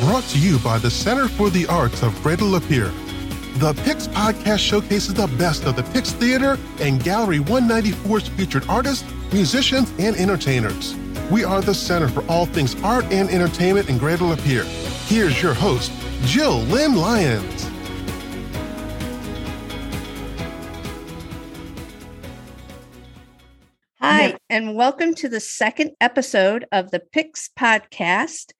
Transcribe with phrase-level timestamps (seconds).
[0.00, 2.92] brought to you by the Center for the Arts of Greater Lapeer.
[3.58, 9.10] The Pix podcast showcases the best of the Pix Theater and Gallery 194's featured artists,
[9.32, 10.94] musicians, and entertainers.
[11.30, 14.64] We are the center for all things art and entertainment in Greater Lapeer.
[15.08, 15.90] Here's your host,
[16.24, 17.70] Jill Lynn Lyons.
[23.98, 28.52] Hi, and welcome to the second episode of the Pix podcast.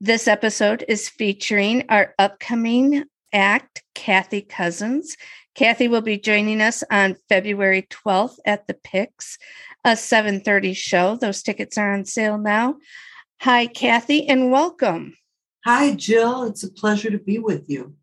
[0.00, 3.02] This episode is featuring our upcoming
[3.32, 5.16] act, Kathy Kosins.
[5.56, 9.38] Kathy will be joining us on February 12th at the Pix,
[9.84, 11.16] a 7:30 show.
[11.16, 12.76] Those tickets are on sale now.
[13.40, 15.16] Hi, Kathy, and welcome.
[15.64, 16.44] Hi, Jill.
[16.44, 17.96] It's a pleasure to be with you.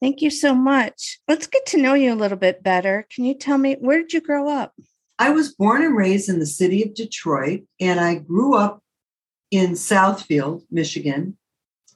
[0.00, 1.20] Thank you so much.
[1.28, 3.06] Let's get to know you a little bit better.
[3.08, 4.74] Can you tell me where did you grow up?
[5.16, 8.82] I was born and raised in the city of Detroit, and I grew up
[9.50, 11.36] in Southfield, Michigan,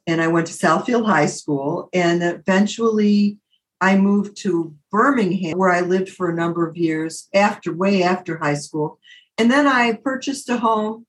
[0.07, 1.89] and I went to Southfield High School.
[1.93, 3.39] And eventually
[3.81, 8.39] I moved to Birmingham, where I lived for a number of years after, way after
[8.39, 8.99] high school.
[9.39, 11.07] And then I purchased a home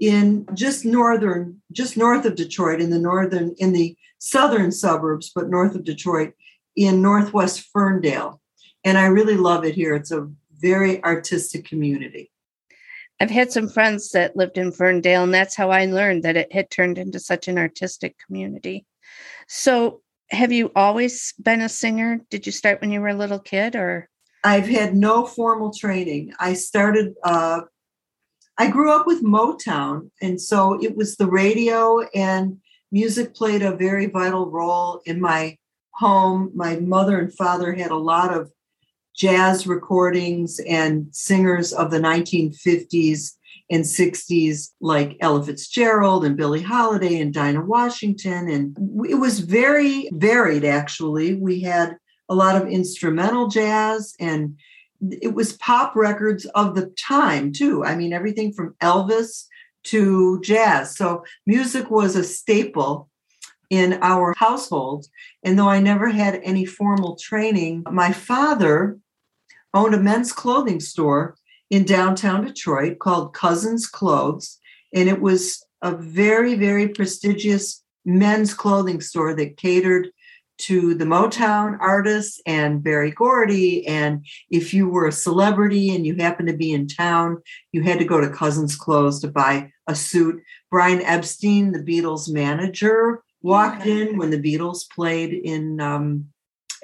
[0.00, 5.48] in just northern, just north of Detroit, in the northern, in the southern suburbs, but
[5.48, 6.32] north of Detroit,
[6.74, 8.40] in Northwest Ferndale.
[8.82, 9.94] And I really love it here.
[9.94, 10.28] It's a
[10.58, 12.32] very artistic community.
[13.22, 16.52] I've had some friends that lived in Ferndale, and that's how I learned that it
[16.52, 18.84] had turned into such an artistic community.
[19.46, 22.18] So, have you always been a singer?
[22.30, 24.08] Did you start when you were a little kid, or?
[24.42, 26.32] I've had no formal training.
[26.40, 27.14] I started.
[27.22, 27.60] Uh,
[28.58, 32.58] I grew up with Motown, and so it was the radio and
[32.90, 35.56] music played a very vital role in my
[35.92, 36.50] home.
[36.56, 38.50] My mother and father had a lot of
[39.14, 43.32] jazz recordings and singers of the 1950s
[43.70, 48.48] and 60s like Ella Fitzgerald and Billie Holiday and Dinah Washington.
[48.48, 48.76] And
[49.08, 51.34] it was very varied, actually.
[51.34, 51.96] We had
[52.28, 54.58] a lot of instrumental jazz and
[55.10, 57.84] it was pop records of the time, too.
[57.84, 59.46] I mean, everything from Elvis
[59.84, 60.96] to jazz.
[60.96, 63.08] So music was a staple
[63.72, 65.06] in our household.
[65.42, 68.98] And though I never had any formal training, my father
[69.72, 71.38] owned a men's clothing store
[71.70, 74.58] in downtown Detroit called Kosins Clothes.
[74.94, 80.10] And it was a very, very prestigious men's clothing store that catered
[80.58, 83.86] to the Motown artists and Berry Gordy.
[83.86, 87.38] And if you were a celebrity and you happened to be in town,
[87.72, 90.42] you had to go to Kosins Clothes to buy a suit.
[90.70, 96.26] Brian Epstein, the Beatles manager, walked in when the Beatles played in um,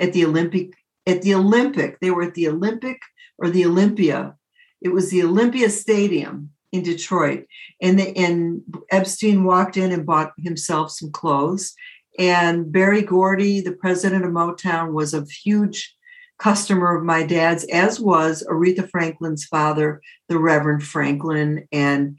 [0.00, 0.72] at the Olympic
[1.06, 1.98] at the Olympic.
[2.00, 3.00] They were at the Olympic
[3.38, 4.34] or the Olympia.
[4.80, 7.46] It was the Olympia Stadium in Detroit.
[7.80, 11.74] And, the, and Epstein walked in and bought himself some clothes.
[12.18, 15.94] And Berry Gordy, the president of Motown, was a huge
[16.38, 21.66] customer of my dad's, as was Aretha Franklin's father, the Reverend Franklin.
[21.72, 22.18] And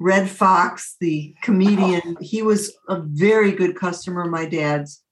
[0.00, 2.16] Redd Foxx, the comedian, oh.
[2.20, 5.02] he was a very good customer of my dad's.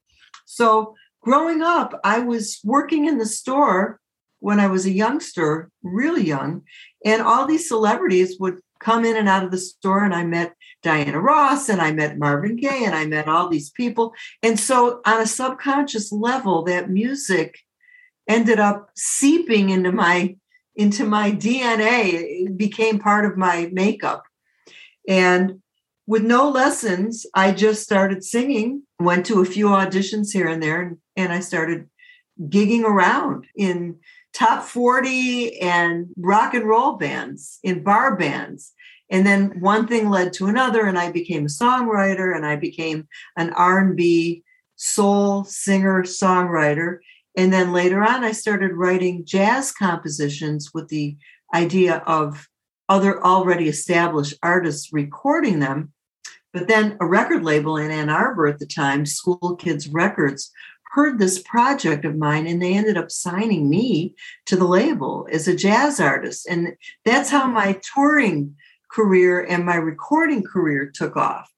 [0.46, 4.00] So growing up, I was working in the store
[4.40, 6.62] when I was a youngster, really young,
[7.04, 10.54] and all these celebrities would come in and out of the store and I met
[10.82, 14.14] Diana Ross and I met Marvin Gaye and I met all these people.
[14.42, 17.58] And so on a subconscious level that music
[18.28, 20.36] ended up seeping into my
[20.76, 22.44] into my DNA.
[22.46, 24.27] It became part of my makeup.
[25.08, 25.62] And
[26.06, 30.80] with no lessons, I just started singing, went to a few auditions here and there,
[30.82, 31.88] and, and I started
[32.40, 33.98] gigging around in
[34.32, 38.72] top 40 and rock and roll bands, in bar bands.
[39.10, 43.08] And then one thing led to another, and I became a songwriter and I became
[43.36, 44.44] an R&B
[44.76, 46.98] soul singer songwriter.
[47.36, 51.16] And then later on, I started writing jazz compositions with the
[51.54, 52.47] idea of
[52.88, 55.92] other already established artists recording them
[56.52, 60.50] but then a record label in Ann Arbor at the time, Schoolkids Records,
[60.92, 64.14] heard this project of mine and they ended up signing me
[64.46, 66.48] to the label as a jazz artist.
[66.48, 66.74] And
[67.04, 68.56] that's how my touring
[68.90, 71.52] career and my recording career took off.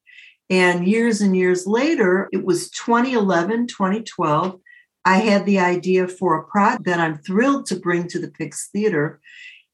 [0.49, 4.59] And years and years later, it was 2011, 2012.
[5.05, 8.69] I had the idea for a project that I'm thrilled to bring to the Pix
[8.71, 9.21] Theater.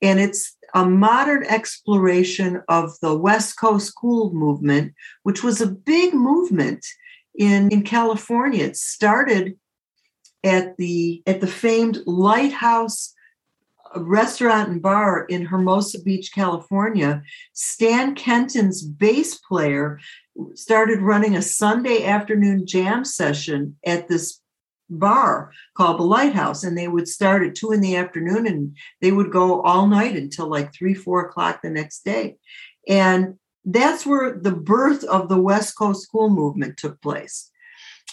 [0.01, 6.13] And it's a modern exploration of the West Coast cool movement, which was a big
[6.13, 6.85] movement
[7.37, 8.65] in, in California.
[8.65, 9.57] It started
[10.43, 13.15] at the at the famed Lighthouse
[13.95, 17.23] restaurant and bar in Hermosa Beach, California,
[17.53, 19.99] Stan Kenton's bass player
[20.53, 24.41] started running a Sunday afternoon jam session at this
[24.89, 26.63] bar called the Lighthouse.
[26.63, 30.15] And they would start at two in the afternoon and they would go all night
[30.15, 32.37] until like three, four o'clock the next day.
[32.87, 33.35] And
[33.65, 37.51] that's where the birth of the West Coast cool movement took place.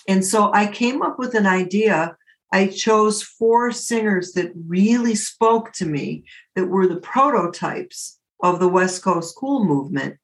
[0.09, 2.17] And so I came up with an idea.
[2.53, 6.25] I chose four singers that really spoke to me,
[6.55, 10.19] that were the prototypes of the West Coast cool movement.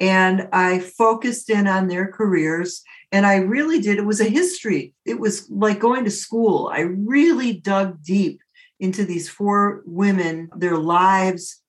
[0.00, 2.82] And I focused in on their careers.
[3.12, 3.98] And I really did.
[3.98, 4.94] It was a history.
[5.04, 6.70] It was like going to school.
[6.72, 8.40] I really dug deep
[8.80, 11.62] into these four women, their lives,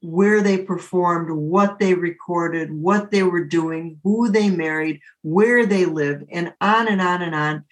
[0.00, 5.86] where they performed, what they recorded, what they were doing, who they married, where they
[5.86, 7.64] lived, and on and on and on.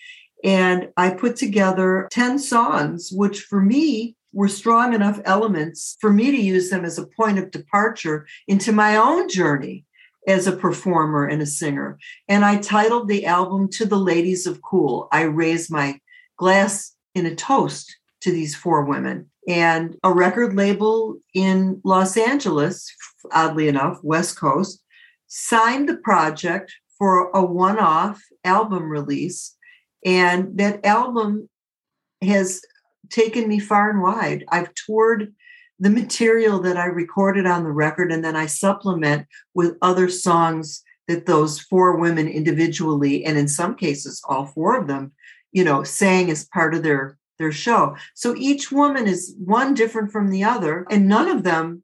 [0.43, 6.31] And I put together 10 songs, which for me were strong enough elements for me
[6.31, 9.86] to use them as a point of departure into my own journey
[10.27, 11.99] as a performer and a singer.
[12.29, 15.09] And I titled the album To the Ladies of Cool.
[15.13, 16.01] I raised my
[16.37, 22.93] glass in a toast to these four women and a record label in Los Angeles,
[23.33, 24.83] oddly enough, West Coast,
[25.29, 29.57] signed the project for a one off album release.
[30.05, 31.49] And that album
[32.23, 32.61] has
[33.11, 34.45] taken me far and wide.
[34.49, 35.35] I've toured
[35.79, 40.83] the material that I recorded on the record, and then I supplement with other songs
[41.09, 45.13] that those four women individually, and in some cases, all four of them,
[45.53, 47.95] you know, sang as part of their their show.
[48.15, 51.83] So each woman is one different from the other, and none of them,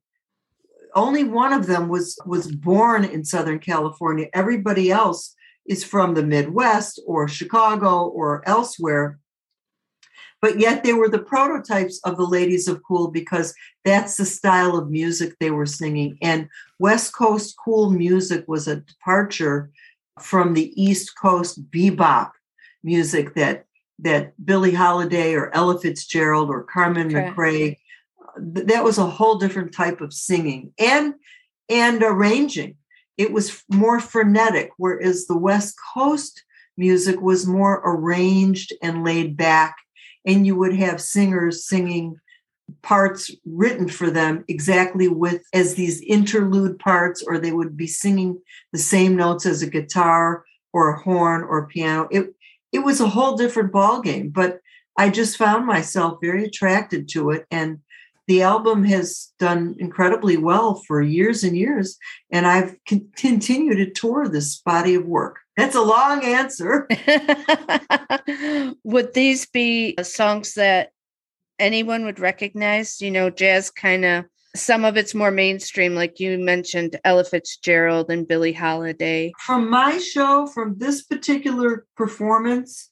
[0.95, 4.29] only one of them was was born in Southern California.
[4.33, 5.35] Everybody else
[5.67, 9.19] is from the Midwest or Chicago or elsewhere.
[10.43, 13.55] But yet they were the prototypes of the ladies of cool because
[13.85, 16.19] that's the style of music they were singing.
[16.21, 16.49] And
[16.81, 19.71] West Coast cool music was a departure
[20.21, 22.33] from the East Coast bebop
[22.83, 23.67] music that
[24.01, 27.37] that Billie Holiday or Ella Fitzgerald or Carmen Correct.
[27.37, 27.77] McRae,
[28.37, 31.15] that was a whole different type of singing and
[31.69, 32.77] and arranging.
[33.17, 36.43] It was more frenetic, whereas the West Coast
[36.77, 39.77] music was more arranged and laid back,
[40.27, 42.17] and you would have singers singing
[42.83, 48.41] parts written for them exactly with as these interlude parts, or they would be singing
[48.73, 52.09] the same notes as a guitar or a horn or a piano.
[52.11, 52.35] It
[52.73, 54.59] it was a whole different ball game but
[54.99, 57.79] i just found myself very attracted to it and
[58.29, 61.99] the album has done incredibly well for years and years
[62.31, 66.89] and i've con- continued to tour this body of work that's a long answer
[68.85, 70.91] would these be uh, songs that
[71.59, 76.39] anyone would recognize you know jazz kind of some of it's more mainstream, like you
[76.39, 79.33] mentioned Ella Fitzgerald and Billie Holiday.
[79.39, 82.91] From my show, from this particular performance,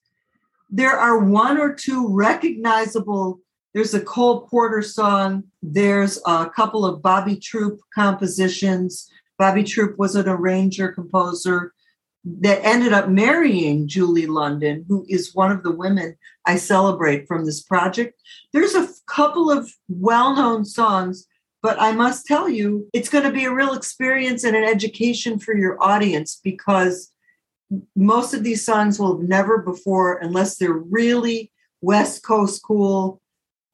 [0.71, 3.41] there are one or two recognizable.
[3.75, 5.45] There's a Cole Porter song.
[5.63, 9.11] There's a couple of Bobby Troup compositions.
[9.39, 11.73] Bobby Troup was an arranger, composer
[12.25, 17.47] that ended up marrying Julie London, who is one of the women I celebrate from
[17.47, 18.21] this project.
[18.53, 21.27] There's a couple of well known songs
[21.63, 25.39] but I must tell you, it's going to be a real experience and an education
[25.39, 27.13] for your audience because
[27.95, 33.21] most of these songs will have never before, unless they're really West Coast cool,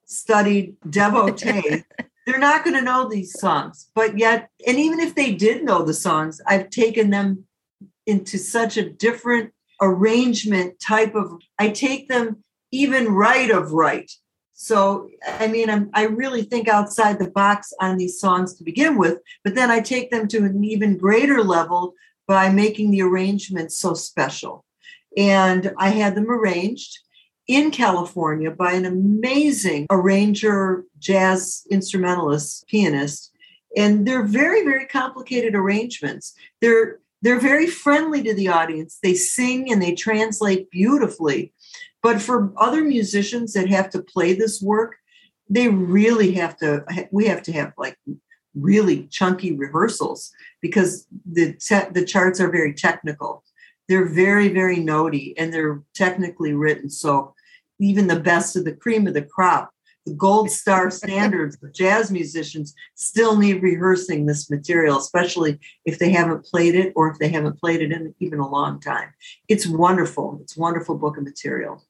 [0.04, 1.84] studied devotee,
[2.26, 3.88] they're not going to know these songs.
[3.94, 7.44] But yet, and even if they did know the songs, I've taken them
[8.06, 14.10] into such a different arrangement type of, I take them even right of right
[14.58, 18.96] so, I mean, I'm, i really think outside the box on these songs to begin
[18.96, 21.92] with, but then I take them to an even greater level
[22.26, 24.64] by making the arrangements so special.
[25.14, 26.98] And I had them arranged
[27.46, 33.32] in California by an amazing arranger, jazz instrumentalist, pianist.
[33.76, 36.32] And they're very, very complicated arrangements.
[36.62, 39.00] They're they're very friendly to the audience.
[39.02, 41.52] They sing and they translate beautifully.
[42.00, 44.94] But for other musicians that have to play this work,
[45.50, 47.98] they really have to, we have to have like
[48.54, 50.30] really chunky rehearsals
[50.62, 53.42] because the, te- the charts are very technical.
[53.88, 56.88] They're very, very notey and they're technically written.
[56.88, 57.34] So
[57.80, 59.72] even the best of the cream of the crop,
[60.06, 66.10] the gold star standards of jazz musicians still need rehearsing this material, especially if they
[66.10, 69.12] haven't played it or if they haven't played it in even a long time.
[69.48, 70.38] It's wonderful.
[70.40, 71.84] It's wonderful book of material.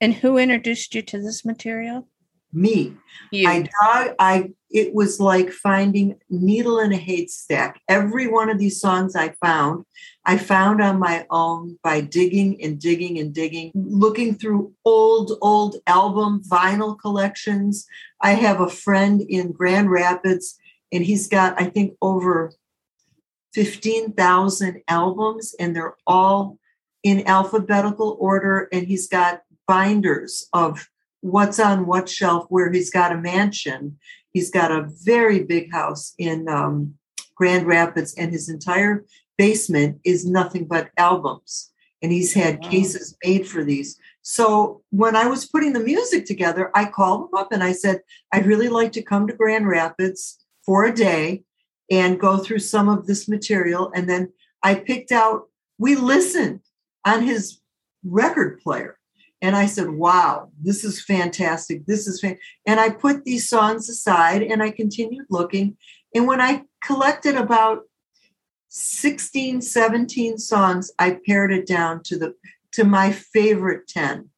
[0.00, 2.08] And who introduced you to this material?
[2.52, 2.94] Me.
[3.30, 3.48] You.
[3.48, 7.80] I dug, I it was like finding needle in a haystack.
[7.88, 9.84] Every one of these songs I found,
[10.24, 15.76] I found on my own by digging and digging and digging, looking through old, old
[15.88, 17.86] album vinyl collections.
[18.20, 20.56] I have a friend in Grand Rapids,
[20.92, 22.52] and he's got, I think, over
[23.54, 26.58] 15,000 albums, and they're all
[27.02, 28.68] in alphabetical order.
[28.72, 30.88] And he's got binders of
[31.20, 33.98] what's on what shelf where he's got a mansion.
[34.32, 36.94] He's got a very big house in um,
[37.34, 39.04] grand rapids and his entire
[39.38, 41.72] basement is nothing but albums.
[42.02, 42.70] And he's had wow.
[42.70, 43.98] cases made for these.
[44.22, 48.00] So when i was putting the music together i called him up and i said
[48.32, 51.42] i'd really like to come to grand rapids for a day
[51.90, 53.90] and go through some of this material.
[53.94, 55.48] And then i picked out
[55.78, 56.60] we listened
[57.06, 57.60] on his
[58.04, 58.99] record player
[59.42, 61.86] and I said, wow, this is fantastic.
[61.86, 62.38] This is fan-.
[62.66, 65.76] And I put these songs aside and I continued looking.
[66.14, 67.82] And when I collected about
[68.68, 72.34] 16, 17 songs, I pared it down to the
[72.72, 74.30] to my favorite 10.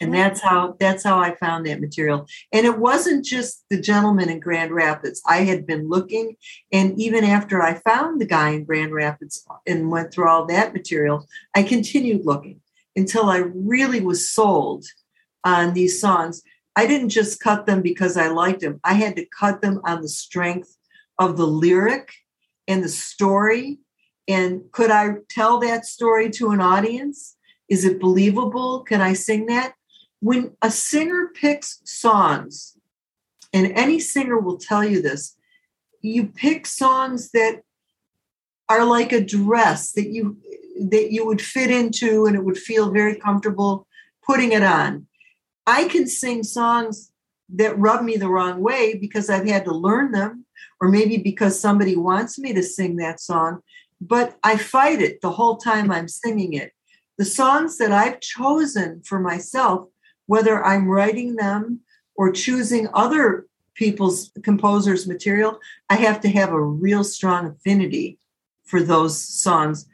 [0.00, 2.26] And that's how that's how I found that material.
[2.52, 5.22] And it wasn't just the gentleman in Grand Rapids.
[5.26, 6.36] I had been looking,
[6.72, 10.72] and even after I found the guy in Grand Rapids and went through all that
[10.72, 12.60] material, I continued looking
[12.96, 14.84] until I really was sold
[15.44, 16.42] on these songs.
[16.76, 18.80] I didn't just cut them because I liked them.
[18.84, 20.76] I had to cut them on the strength
[21.18, 22.12] of the lyric
[22.66, 23.78] and the story.
[24.28, 27.36] And could I tell that story to an audience?
[27.68, 28.80] Is it believable?
[28.80, 29.74] Can I sing that?
[30.20, 32.76] When a singer picks songs,
[33.52, 35.36] and any singer will tell you this,
[36.02, 37.62] you pick songs that
[38.68, 40.36] are like a dress that you
[40.78, 43.86] that you would fit into and it would feel very comfortable
[44.24, 45.06] putting it on.
[45.66, 47.12] I can sing songs
[47.50, 50.44] that rub me the wrong way because I've had to learn them,
[50.80, 53.60] or maybe because somebody wants me to sing that song,
[54.00, 56.72] but I fight it the whole time I'm singing it.
[57.16, 59.88] The songs that I've chosen for myself,
[60.26, 61.80] whether I'm writing them
[62.14, 65.58] or choosing other people's composers' material,
[65.88, 68.18] I have to have a real strong affinity
[68.64, 69.86] for those songs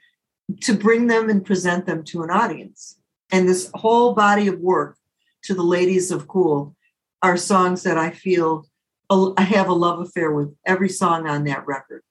[0.61, 2.99] to bring them and present them to an audience.
[3.31, 4.97] And this whole body of work
[5.45, 6.75] to the ladies of cool
[7.23, 8.67] are songs that I feel
[9.11, 12.03] I have a love affair with every song on that record.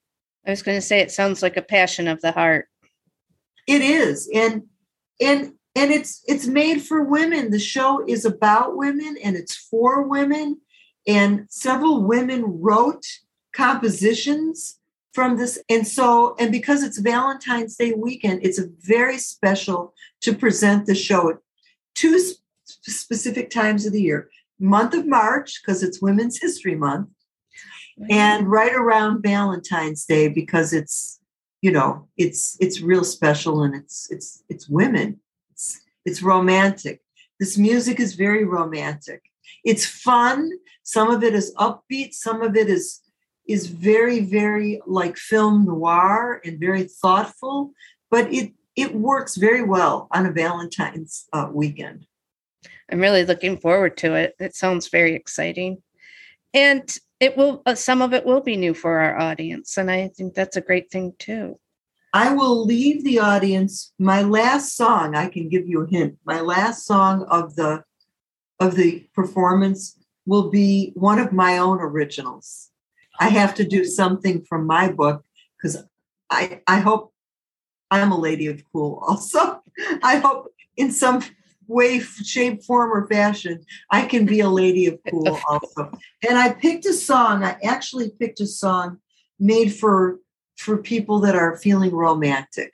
[0.45, 2.67] I was going to say it sounds like a passion of the heart.
[3.67, 4.29] It is.
[4.33, 4.63] And
[5.21, 7.51] and and it's it's made for women.
[7.51, 10.59] The show is about women and it's for women
[11.07, 13.05] and several women wrote
[13.53, 14.79] compositions
[15.13, 15.59] from this.
[15.69, 20.95] And so, and because it's Valentine's Day weekend, it's a very special to present the
[20.95, 21.37] show at
[21.95, 24.29] two sp- specific times of the year.
[24.59, 27.09] Month of March, because it's Women's History Month,
[28.09, 28.51] and mm-hmm.
[28.51, 31.19] right around Valentine's Day, because it's
[31.61, 35.19] you know it's it's real special and it's it's it's women.
[35.51, 37.01] It's it's romantic.
[37.39, 39.21] This music is very romantic.
[39.63, 40.49] It's fun.
[40.83, 42.13] Some of it is upbeat.
[42.13, 43.01] Some of it is
[43.47, 47.71] is very, very like film noir and very thoughtful,
[48.09, 52.07] but it it works very well on a Valentine's uh, weekend.
[52.91, 54.35] I'm really looking forward to it.
[54.39, 55.81] It sounds very exciting,
[56.53, 57.61] and it will.
[57.65, 60.61] Uh, some of it will be new for our audience, and I think that's a
[60.61, 61.59] great thing too.
[62.13, 63.91] I will leave the audience.
[63.97, 66.17] My last song, I can give you a hint.
[66.25, 67.83] My last song of the
[68.59, 72.69] of the performance will be one of my own originals.
[73.19, 75.23] I have to do something from my book
[75.57, 75.83] because
[76.29, 77.13] I I hope
[77.91, 79.61] I'm a lady of cool also.
[80.01, 81.21] I hope in some
[81.67, 85.91] way, shape, form, or fashion, I can be a lady of cool also.
[86.27, 87.43] And I picked a song.
[87.43, 88.99] I actually picked a song
[89.39, 90.19] made for
[90.57, 92.73] for people that are feeling romantic.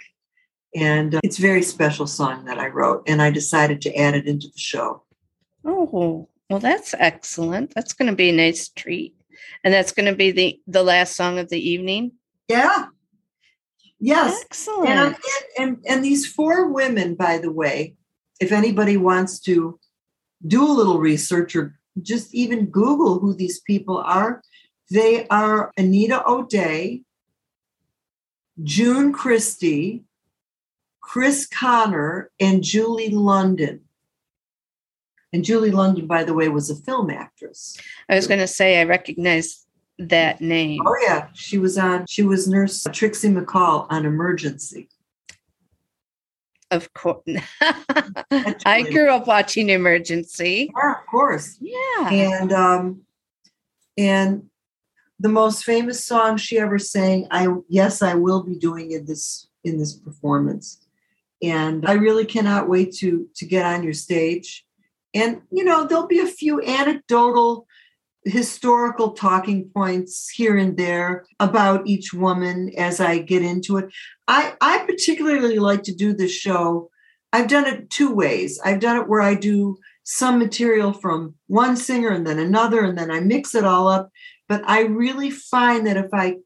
[0.75, 4.15] And uh, it's a very special song that I wrote, and I decided to add
[4.15, 5.03] it into the show.
[5.65, 7.73] Oh, well, that's excellent.
[7.73, 9.18] That's going to be a nice treat
[9.63, 12.13] and that's going to be the the last song of the evening.
[12.47, 12.87] Yeah.
[13.99, 14.41] Yes.
[14.45, 14.89] Excellent.
[14.89, 15.15] And,
[15.57, 17.95] and and these four women, by the way,
[18.39, 19.79] if anybody wants to
[20.45, 24.41] do a little research or just even Google who these people are,
[24.89, 27.01] they are Anita O'Day,
[28.63, 30.03] June Christy,
[31.01, 33.81] Chris Connor, and Julie London.
[35.31, 37.77] And Julie London, by the way, was a film actress.
[38.09, 39.65] I was going to say I recognize
[39.99, 40.81] that name.
[40.85, 42.05] Oh yeah, she was on.
[42.07, 44.89] She was Nurse Trixie McCall on Emergency.
[46.71, 47.23] Of course.
[48.31, 50.71] I grew up watching Emergency.
[50.75, 51.57] Yeah, of course.
[51.59, 52.09] Yeah.
[52.09, 53.01] And um
[53.97, 54.49] and
[55.19, 59.47] the most famous song she ever sang, I yes, I will be doing in this
[59.63, 60.85] in this performance.
[61.41, 64.65] And I really cannot wait to to get on your stage.
[65.13, 67.67] And you know, there'll be a few anecdotal
[68.25, 73.89] historical talking points here and there about each woman as I get into it.
[74.27, 76.89] I, I particularly like to do this show.
[77.31, 78.59] I've done it two ways.
[78.63, 82.97] I've done it where I do some material from one singer and then another, and
[82.97, 84.09] then I mix it all up.
[84.47, 86.37] But I really find that if I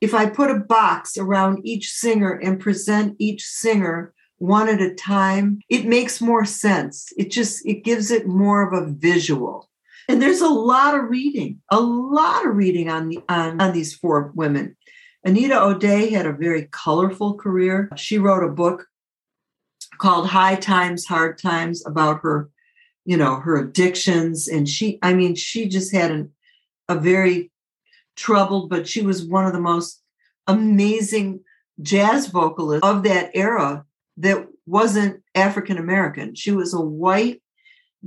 [0.00, 4.94] if I put a box around each singer and present each singer one at a
[4.94, 7.12] time, it makes more sense.
[7.16, 9.70] It just it gives it more of a visual.
[10.08, 13.94] And there's a lot of reading, a lot of reading on the on, on these
[13.94, 14.76] four women.
[15.24, 17.88] Anita O'Day had a very colorful career.
[17.96, 18.86] She wrote a book
[19.98, 22.50] called High Times, Hard Times about her,
[23.06, 24.48] you know, her addictions.
[24.48, 26.32] And she, I mean, she just had an,
[26.90, 27.50] a very
[28.16, 30.02] troubled, but she was one of the most
[30.46, 31.40] amazing
[31.80, 33.86] jazz vocalists of that era
[34.18, 36.34] that wasn't African American.
[36.34, 37.42] She was a white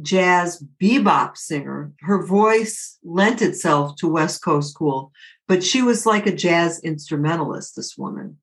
[0.02, 1.92] jazz bebop singer.
[2.02, 5.12] Her voice lent itself to West Coast cool,
[5.48, 8.38] but she was like a jazz instrumentalist, this woman.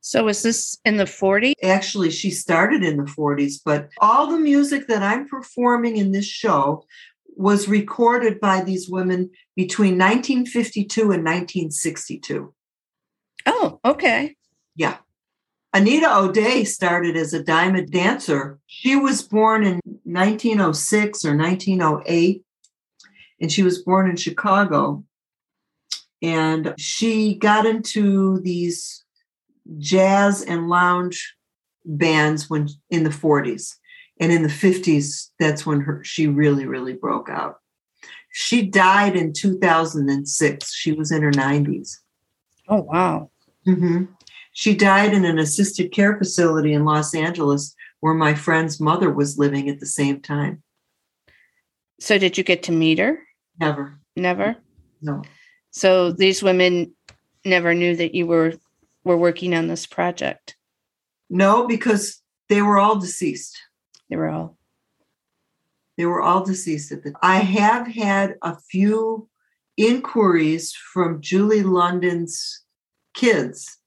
[0.00, 1.52] So was this in the 40s?
[1.62, 6.26] Actually, she started in the 40s, but all the music that I'm performing in this
[6.26, 6.84] show
[7.36, 12.52] was recorded by these women between 1952 and 1962.
[13.46, 14.36] Oh, okay.
[14.74, 14.96] Yeah.
[15.74, 18.58] Anita O'Day started as a diamond dancer.
[18.66, 22.44] She was born in 1906 or 1908,
[23.40, 25.02] and she was born in Chicago.
[26.20, 29.04] And she got into these
[29.78, 31.34] jazz and lounge
[31.84, 33.74] bands when in the 40s.
[34.20, 37.56] And in the 50s, that's when her she really, really broke out.
[38.30, 40.74] She died in 2006.
[40.74, 41.96] She was in her 90s.
[42.68, 43.30] Oh, wow.
[43.66, 44.04] Mm-hmm.
[44.52, 49.38] She died in an assisted care facility in Los Angeles where my friend's mother was
[49.38, 50.62] living at the same time.
[52.00, 53.20] So did you get to meet her?
[53.58, 53.98] Never.
[54.16, 54.56] Never?
[55.00, 55.22] No.
[55.70, 56.94] So these women
[57.44, 58.54] never knew that you were
[59.04, 60.56] were working on this project.
[61.30, 63.58] No, because they were all deceased.
[64.10, 64.58] They were all
[65.96, 69.28] they were all deceased at the I have had a few
[69.76, 72.62] inquiries from Julie London's
[73.14, 73.78] kids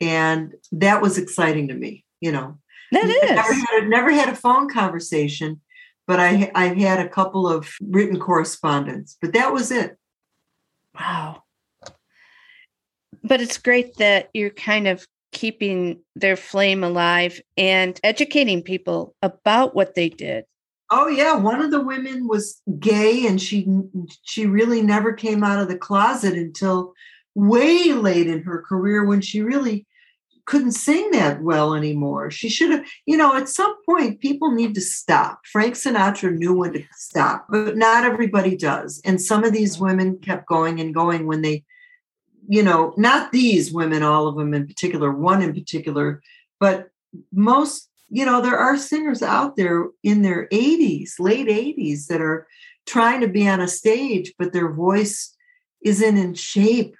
[0.00, 2.58] and that was exciting to me you know.
[2.92, 5.60] That is never had, a, never had a phone conversation
[6.06, 9.96] but i i had a couple of written correspondence but that was it.
[10.94, 11.42] Wow.
[13.22, 19.74] But it's great that you're kind of keeping their flame alive and educating people about
[19.74, 20.44] what they did.
[20.90, 23.66] Oh yeah one of the women was gay and she
[24.22, 26.92] she really never came out of the closet until
[27.36, 29.86] way late in her career when she really
[30.46, 32.30] couldn't sing that well anymore.
[32.30, 35.40] She should have, you know, at some point, people need to stop.
[35.44, 39.02] Frank Sinatra knew when to stop, but not everybody does.
[39.04, 41.64] And some of these women kept going and going when they,
[42.48, 46.22] you know, not these women, all of them in particular, one in particular,
[46.58, 46.88] but
[47.32, 52.46] most, you know, there are singers out there in their 80s, late 80s, that are
[52.86, 55.34] trying to be on a stage, but their voice
[55.82, 56.94] isn't in shape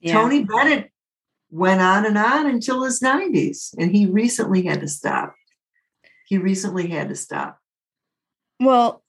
[0.00, 0.12] yeah.
[0.12, 0.90] Tony Bennett
[1.50, 5.34] went on and on until his 90s, and he recently had to stop.
[6.26, 7.58] He recently had to stop.
[8.60, 9.02] Well,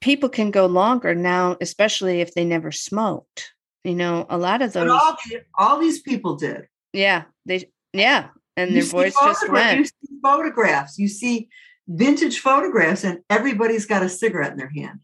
[0.00, 3.52] people can go longer now, especially if they never smoked.
[3.84, 4.90] You know, a lot of those.
[4.90, 5.16] All,
[5.54, 6.68] all, these people did.
[6.92, 7.70] Yeah, they.
[7.92, 9.78] Yeah, and their voice just went.
[9.78, 10.98] You see photographs.
[10.98, 11.48] You see
[11.86, 15.00] vintage photographs, and everybody's got a cigarette in their hand.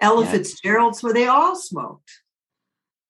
[0.00, 0.32] Ella yeah.
[0.32, 2.10] Fitzgerald, so they all smoked.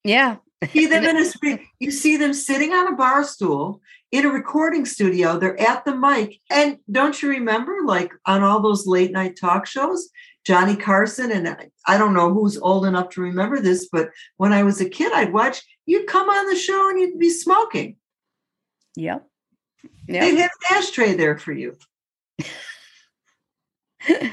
[0.05, 0.37] Yeah,
[0.71, 1.59] see them in a.
[1.79, 5.37] You see them sitting on a bar stool in a recording studio.
[5.37, 6.39] They're at the mic.
[6.49, 10.09] And don't you remember, like on all those late night talk shows,
[10.45, 14.63] Johnny Carson, and I don't know who's old enough to remember this, but when I
[14.63, 17.97] was a kid, I'd watch, you'd come on the show and you'd be smoking.
[18.95, 19.27] Yep.
[20.07, 20.21] yep.
[20.21, 21.75] They'd have an ashtray there for you.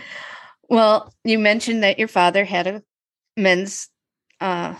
[0.69, 2.83] well, you mentioned that your father had a
[3.37, 3.89] men's
[4.41, 4.75] uh,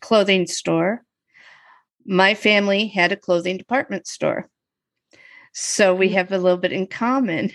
[0.00, 1.04] clothing store.
[2.06, 4.48] My family had a clothing department store.
[5.52, 6.12] So we mm.
[6.12, 7.52] have a little bit in common.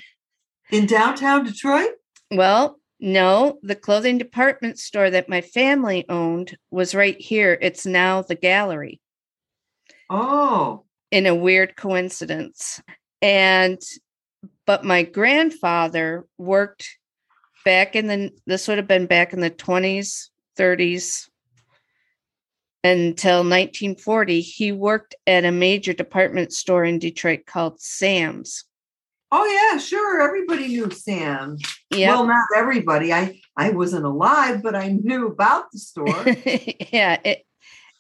[0.72, 1.92] In downtown Detroit?
[2.32, 7.58] Well, no, the clothing department store that my family owned was right here.
[7.62, 9.00] It's now the gallery.
[10.10, 10.86] Oh.
[11.12, 12.82] in a weird coincidence.
[13.22, 13.82] And
[14.66, 16.98] but my grandfather worked
[17.64, 21.28] back in the this would have been back in the 20s, 30s
[22.86, 24.42] until 1940.
[24.42, 28.64] He worked at a major department store in Detroit called Sam's.
[29.32, 30.22] Oh yeah, sure.
[30.22, 31.58] Everybody knew Sam.
[31.90, 32.12] Yeah.
[32.12, 33.12] Well, not everybody.
[33.12, 36.26] I I wasn't alive, but I knew about the store.
[36.94, 37.44] yeah, it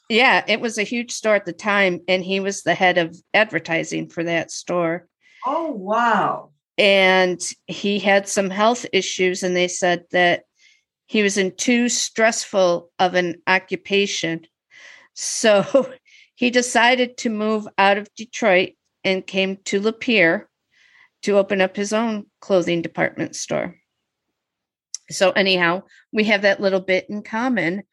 [0.07, 3.17] yeah, it was a huge store at the time and he was the head of
[3.33, 5.07] advertising for that store.
[5.47, 6.51] oh wow.
[6.77, 10.43] and he had some health issues and they said that
[11.07, 14.45] he was in too stressful of an occupation
[15.15, 15.91] so
[16.35, 18.73] he decided to move out of detroit
[19.03, 20.45] and came to lapeer
[21.23, 23.75] to open up his own clothing department store.
[25.09, 27.83] So anyhow we have that little bit in common.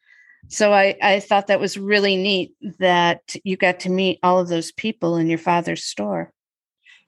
[0.49, 4.49] So I, I thought that was really neat that you got to meet all of
[4.49, 6.31] those people in your father's store.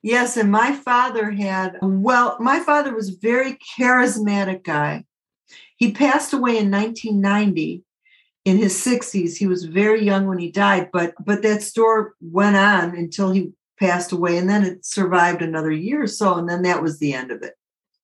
[0.01, 5.03] Yes, and my father had well, my father was a very charismatic guy.
[5.77, 7.83] He passed away in 1990
[8.45, 9.35] in his 60s.
[9.35, 13.51] He was very young when he died, but but that store went on until he
[13.79, 17.11] passed away and then it survived another year or so and then that was the
[17.13, 17.55] end of it.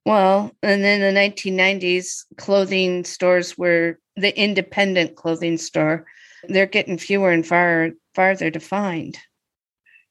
[0.05, 6.05] Well, and then the 1990s, clothing stores were the independent clothing store.
[6.49, 9.17] They're getting fewer and far farther to find.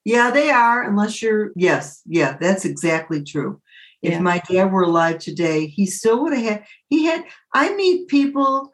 [0.05, 3.61] Yeah, they are unless you're yes, yeah, that's exactly true.
[4.03, 4.21] If Yeah.
[4.21, 8.73] my dad were alive today, he still would have had he had I meet people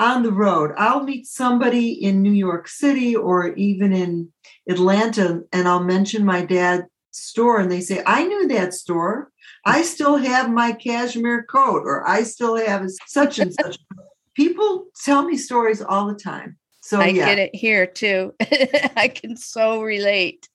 [0.00, 0.72] on the road.
[0.76, 4.32] I'll meet somebody in New York City or even in
[4.68, 9.30] Atlanta and I'll mention my dad's store and they say, "I knew that store.
[9.66, 13.78] I still have my cashmere coat or I still have such and such."
[14.34, 16.56] People tell me stories all the time.
[16.80, 17.26] So I yeah.
[17.26, 18.34] get it here too.
[18.96, 20.48] I can so relate.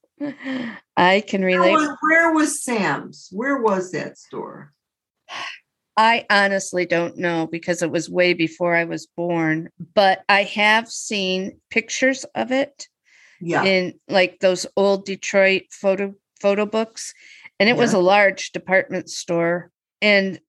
[0.97, 1.73] I can Where relate.
[1.73, 3.29] was, where was Sam's?
[3.31, 4.73] Where was that store?
[5.97, 10.89] I honestly don't know because it was way before I was born, but I have
[10.89, 12.87] seen pictures of it
[13.39, 13.63] Yeah.
[13.63, 17.13] in like those old Detroit photo photo books
[17.59, 20.39] and it was a large department store and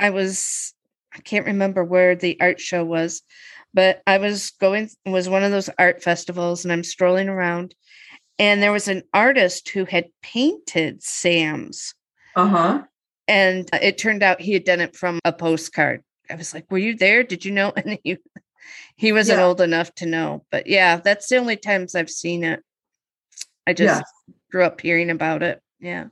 [0.00, 0.72] I was
[1.14, 3.20] I can't remember where the art show was
[3.74, 7.74] but I was going it was one of those art festivals and I'm strolling around
[8.38, 11.94] and there was an artist who had painted Sam's
[12.34, 12.82] Uh-huh.
[13.28, 16.02] And uh, it turned out he had done it from a postcard.
[16.30, 17.22] I was like, "Were you there?
[17.22, 18.18] Did you know?" And he
[18.96, 19.44] he wasn't Yeah.
[19.46, 20.44] old enough to know.
[20.50, 22.62] But yeah, that's the only times I've seen it.
[23.66, 24.02] I just Yeah.
[24.50, 25.60] grew up hearing about it.
[25.80, 26.06] Yeah.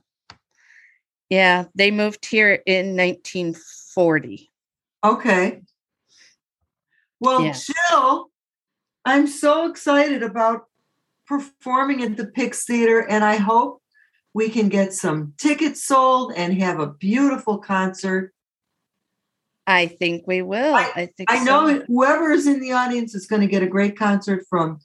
[1.29, 4.51] Yeah, they moved here in 1940.
[5.03, 5.61] Okay.
[7.19, 7.55] Well, Yeah.
[7.89, 8.31] Jill,
[9.05, 10.67] I'm so excited about
[11.25, 13.81] performing at the Pix Theater, and I hope
[14.33, 18.33] we can get some tickets sold and have a beautiful concert.
[19.65, 20.75] I think we will.
[20.75, 21.45] I, think I so.
[21.45, 24.79] know whoever is in the audience is going to get a great concert from.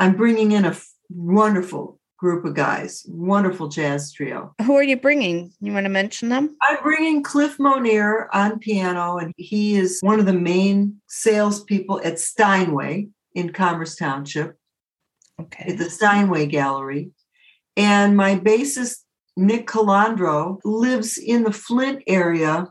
[0.00, 4.52] I'm bringing in a f- wonderful group of guys, wonderful jazz trio.
[4.64, 5.52] Who are you bringing?
[5.60, 6.56] You want to mention them?
[6.62, 12.18] I'm bringing Cliff Monear on piano, and he is one of the main salespeople at
[12.18, 14.56] Steinway in Commerce Township
[15.40, 15.72] Okay.
[15.72, 17.10] at the Steinway Gallery.
[17.76, 18.98] And my bassist,
[19.36, 22.68] Nick Calandro, lives in the Flint area.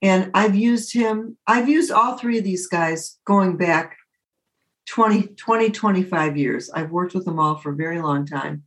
[0.00, 3.96] And I've used him, I've used all three of these guys going back
[4.88, 6.70] 20, 20, 25 years.
[6.70, 8.64] I've worked with them all for a very long time.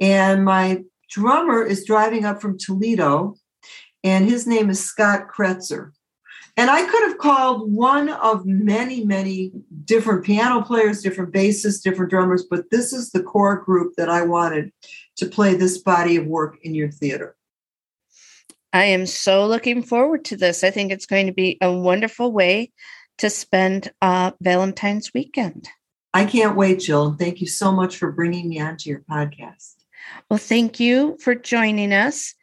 [0.00, 3.36] And my drummer is driving up from Toledo,
[4.02, 5.92] and his name is Scott Kretzer.
[6.56, 9.52] And I could have called one of many, many
[9.84, 14.22] different piano players, different bassists, different drummers, but this is the core group that I
[14.22, 14.70] wanted
[15.16, 17.36] to play this body of work in your theater.
[18.72, 20.62] I am so looking forward to this.
[20.64, 22.72] I think it's going to be a wonderful way
[23.18, 25.68] to spend uh, Valentine's weekend.
[26.14, 27.08] I can't wait, Jill.
[27.08, 29.74] And thank you so much for bringing me onto your podcast.
[30.28, 32.34] Well, thank you for joining us.